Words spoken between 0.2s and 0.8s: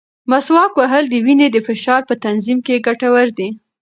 مسواک